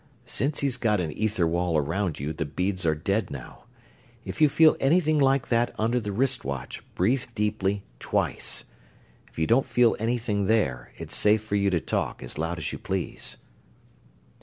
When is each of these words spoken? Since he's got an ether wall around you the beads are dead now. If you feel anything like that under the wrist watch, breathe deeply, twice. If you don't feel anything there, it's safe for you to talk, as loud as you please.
Since 0.25 0.61
he's 0.61 0.77
got 0.77 0.99
an 0.99 1.11
ether 1.11 1.45
wall 1.45 1.77
around 1.77 2.19
you 2.19 2.33
the 2.33 2.43
beads 2.43 2.87
are 2.87 2.95
dead 2.95 3.29
now. 3.29 3.65
If 4.25 4.41
you 4.41 4.49
feel 4.49 4.75
anything 4.79 5.19
like 5.19 5.49
that 5.49 5.75
under 5.77 5.99
the 5.99 6.11
wrist 6.11 6.43
watch, 6.43 6.81
breathe 6.95 7.25
deeply, 7.35 7.83
twice. 7.99 8.63
If 9.27 9.37
you 9.37 9.45
don't 9.45 9.61
feel 9.63 9.95
anything 9.99 10.45
there, 10.47 10.91
it's 10.97 11.15
safe 11.15 11.43
for 11.43 11.53
you 11.53 11.69
to 11.69 11.79
talk, 11.79 12.23
as 12.23 12.39
loud 12.39 12.57
as 12.57 12.71
you 12.73 12.79
please. 12.79 13.37